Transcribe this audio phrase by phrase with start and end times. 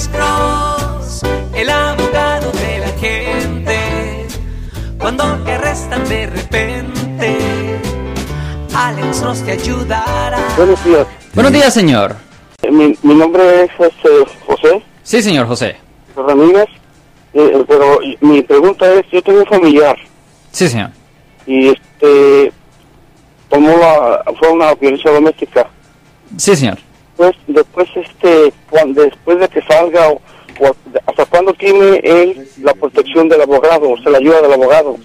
[0.00, 1.22] Alex Cross,
[1.54, 4.26] el abogado de la gente.
[4.98, 7.38] Cuando te arrestan de repente,
[8.74, 10.38] Alex Cross te ayudará.
[10.56, 11.06] Buenos días.
[11.34, 12.16] Buenos días, señor.
[12.62, 14.08] Eh, Mi, mi nombre es este,
[14.46, 15.76] José Sí, señor José.
[16.16, 16.68] Ramírez,
[17.34, 19.96] eh, pero mi pregunta es, yo tengo un familiar
[20.50, 20.90] Sí, señor.
[21.46, 22.50] y este
[23.50, 25.68] tomó la, fue una violencia doméstica.
[26.38, 26.78] Sí, señor.
[27.20, 28.50] Pues después este
[28.94, 30.08] después de que salga
[31.06, 34.96] hasta cuándo tiene él la protección del abogado, o sea, la ayuda del abogado.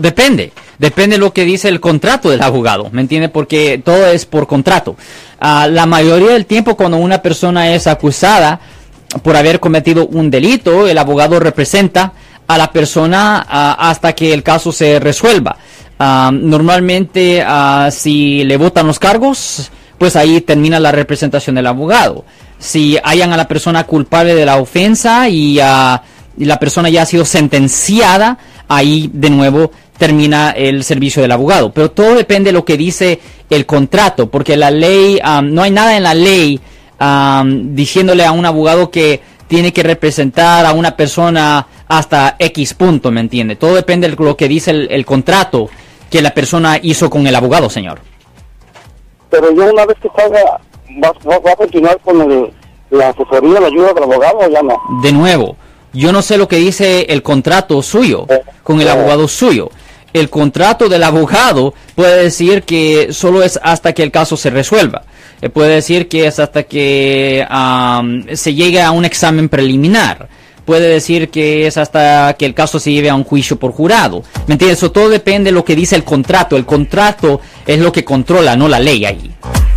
[0.00, 3.28] Depende, depende lo que dice el contrato del abogado, ¿me entiende?
[3.28, 4.96] Porque todo es por contrato.
[5.40, 8.58] Ah, la mayoría del tiempo cuando una persona es acusada
[9.22, 12.14] por haber cometido un delito, el abogado representa
[12.46, 15.58] a la persona ah, hasta que el caso se resuelva.
[15.98, 17.44] Ah, normalmente,
[17.90, 19.70] si le votan los cargos,
[20.02, 22.24] pues ahí termina la representación del abogado.
[22.58, 27.06] Si hayan a la persona culpable de la ofensa y, y la persona ya ha
[27.06, 31.72] sido sentenciada, ahí de nuevo termina el servicio del abogado.
[31.72, 35.96] Pero todo depende de lo que dice el contrato, porque la ley, no hay nada
[35.96, 36.58] en la ley
[36.98, 43.12] am, diciéndole a un abogado que tiene que representar a una persona hasta X punto,
[43.12, 43.54] ¿me entiende?
[43.54, 45.70] Todo depende de lo que dice el, el contrato
[46.10, 48.00] que la persona hizo con el abogado, señor.
[49.32, 50.60] Pero yo una vez que salga,
[51.02, 52.52] ¿va, va, va a continuar con el,
[52.90, 54.78] la asesoría, la ayuda del abogado o ya no?
[55.02, 55.56] de nuevo,
[55.94, 58.26] yo no sé lo que dice el contrato suyo
[58.62, 59.70] con el abogado suyo.
[60.12, 65.02] El contrato del abogado puede decir que solo es hasta que el caso se resuelva.
[65.40, 70.28] Eh, puede decir que es hasta que am, se llegue a un examen preliminar.
[70.64, 74.22] Puede decir que es hasta que el caso se lleve a un juicio por jurado.
[74.46, 74.80] ¿Me entiendes?
[74.92, 76.56] Todo depende de lo que dice el contrato.
[76.56, 79.32] El contrato es lo que controla, no la ley ahí.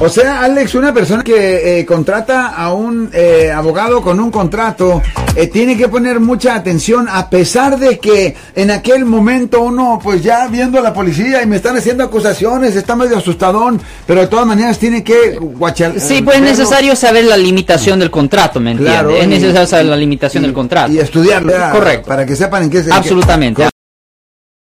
[0.00, 5.02] O sea, Alex, una persona que eh, contrata a un eh, abogado con un contrato
[5.34, 10.22] eh, tiene que poner mucha atención a pesar de que en aquel momento uno, pues
[10.22, 14.28] ya viendo a la policía y me están haciendo acusaciones, está medio asustadón, pero de
[14.28, 15.98] todas maneras tiene que guachar.
[16.00, 18.94] Sí, eh, pues es necesario saber la limitación del contrato, ¿me entiendes?
[19.00, 20.92] Claro, es necesario saber la limitación y- del contrato.
[20.92, 21.52] Y estudiarlo.
[21.72, 22.06] Correcto.
[22.08, 22.92] Para que sepan en qué se...
[22.92, 23.68] Absolutamente.